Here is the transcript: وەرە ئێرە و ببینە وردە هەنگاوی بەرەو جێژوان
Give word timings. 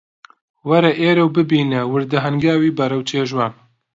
وەرە 0.69 0.91
ئێرە 1.01 1.23
و 1.25 1.33
ببینە 1.37 1.81
وردە 1.91 2.17
هەنگاوی 2.25 2.75
بەرەو 2.77 3.01
جێژوان 3.09 3.53